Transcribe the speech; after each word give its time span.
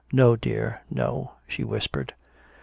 "No, 0.11 0.35
dear, 0.35 0.81
no," 0.89 1.33
she 1.47 1.63
whispered. 1.63 2.15